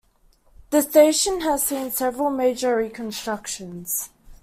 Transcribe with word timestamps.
The 0.71 0.81
station 0.81 1.41
has 1.41 1.61
seen 1.61 1.91
several 1.91 2.31
major 2.31 2.75
reconstructions. 2.75 4.09